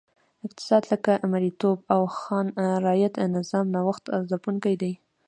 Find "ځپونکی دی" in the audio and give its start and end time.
4.29-4.93